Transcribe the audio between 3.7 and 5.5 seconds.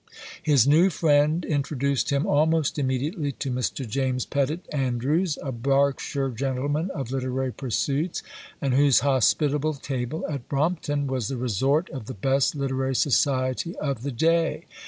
James Pettit Andrews,